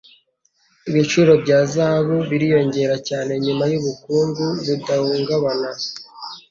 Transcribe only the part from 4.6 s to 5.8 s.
budahungabana